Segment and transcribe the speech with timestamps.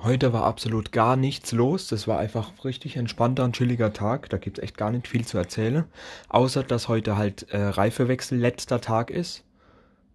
[0.00, 1.88] Heute war absolut gar nichts los.
[1.88, 4.30] Das war einfach richtig entspannter und chilliger Tag.
[4.30, 5.84] Da gibt es echt gar nicht viel zu erzählen.
[6.28, 9.44] Außer, dass heute halt äh, Reifewechsel letzter Tag ist.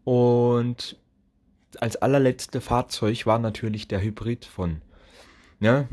[0.06, 0.98] Und
[1.82, 4.82] als allerletzte Fahrzeug war natürlich der Hybrid von.
[5.60, 5.88] Ja,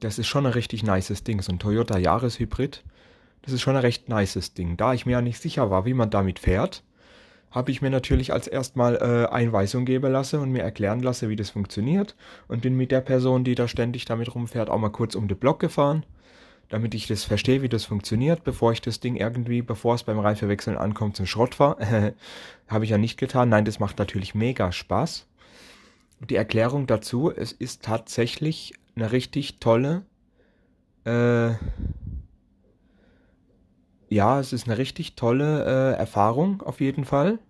[0.00, 1.42] das ist schon ein richtig nices Ding.
[1.42, 2.82] So ein Toyota Yaris Hybrid.
[3.42, 4.78] Das ist schon ein recht nices Ding.
[4.78, 6.82] Da ich mir ja nicht sicher war, wie man damit fährt,
[7.54, 11.36] habe ich mir natürlich als erstmal äh, Einweisung geben lassen und mir erklären lassen, wie
[11.36, 12.16] das funktioniert
[12.48, 15.38] und bin mit der Person, die da ständig damit rumfährt, auch mal kurz um den
[15.38, 16.04] Block gefahren,
[16.68, 20.18] damit ich das verstehe, wie das funktioniert, bevor ich das Ding irgendwie, bevor es beim
[20.18, 22.14] Reifewechseln ankommt, zum Schrott fahre.
[22.68, 23.50] habe ich ja nicht getan.
[23.50, 25.28] Nein, das macht natürlich mega Spaß.
[26.28, 30.02] Die Erklärung dazu, es ist tatsächlich eine richtig tolle
[31.04, 31.50] äh,
[34.14, 37.40] ja, es ist eine richtig tolle äh, Erfahrung auf jeden Fall.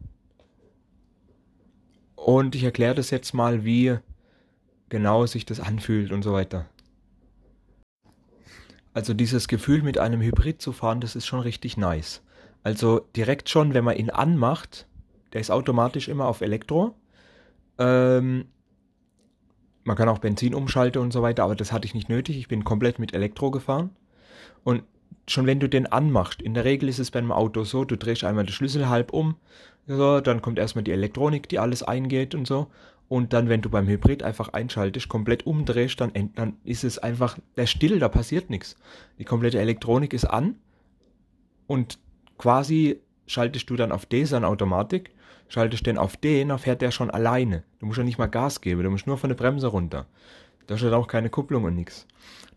[2.17, 3.99] Und ich erkläre das jetzt mal, wie
[4.89, 6.65] genau sich das anfühlt und so weiter.
[8.95, 12.23] Also dieses Gefühl mit einem Hybrid zu fahren, das ist schon richtig nice.
[12.63, 14.87] Also direkt schon, wenn man ihn anmacht,
[15.35, 16.95] der ist automatisch immer auf Elektro.
[17.77, 18.47] Ähm,
[19.83, 22.39] man kann auch Benzin umschalten und so weiter, aber das hatte ich nicht nötig.
[22.39, 23.91] Ich bin komplett mit Elektro gefahren.
[24.63, 24.85] Und
[25.29, 28.25] schon wenn du den anmachst, in der Regel ist es beim Auto so, du drehst
[28.25, 29.37] einmal den Schlüssel halb um,
[29.87, 32.69] so, dann kommt erstmal die Elektronik, die alles eingeht und so.
[33.09, 37.39] Und dann, wenn du beim Hybrid einfach einschaltest, komplett umdrehst, dann, dann ist es einfach
[37.57, 38.77] der still, da passiert nichts.
[39.19, 40.57] Die komplette Elektronik ist an
[41.67, 41.99] und
[42.39, 45.11] quasi schaltest du dann auf D, dann Automatik,
[45.49, 47.63] schaltest den auf D, dann fährt der schon alleine.
[47.79, 50.07] Du musst ja nicht mal Gas geben, du musst nur von der Bremse runter.
[50.67, 52.07] Da steht auch keine Kupplung und nichts.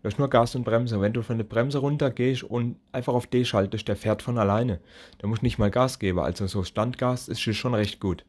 [0.02, 1.00] Da ist nur Gas und Bremse.
[1.00, 4.38] Wenn du von der Bremse runter gehst und einfach auf D schaltest, der fährt von
[4.38, 4.80] alleine.
[5.18, 6.20] Da musst du nicht mal Gas geben.
[6.20, 8.24] Also so Standgas ist schon recht gut.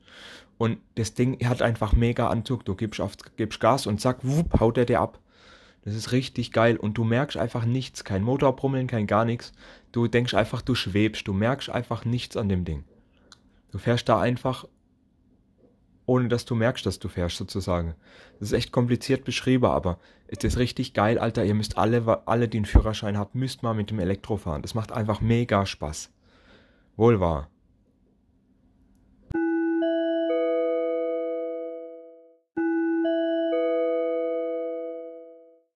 [0.57, 2.65] Und das Ding hat einfach mega Anzug.
[2.65, 5.19] Du gibst, auf, gibst Gas und zack, wupp, haut er dir ab.
[5.85, 8.03] Das ist richtig geil und du merkst einfach nichts.
[8.03, 9.53] Kein Motorbrummeln, kein gar nichts.
[9.91, 11.27] Du denkst einfach, du schwebst.
[11.27, 12.83] Du merkst einfach nichts an dem Ding.
[13.71, 14.65] Du fährst da einfach
[16.09, 17.93] ohne dass du merkst, dass du fährst sozusagen.
[18.39, 21.45] Das ist echt kompliziert beschrieben, aber es ist richtig geil, Alter.
[21.45, 24.63] Ihr müsst alle, alle, die einen Führerschein habt, müsst mal mit dem Elektro fahren.
[24.63, 26.11] Das macht einfach mega Spaß.
[26.97, 27.47] Wohl wahr.